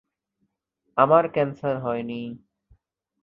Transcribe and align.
আমার 0.97 1.23
ক্যান্সার 1.33 1.75
হয়নি। 1.79 2.21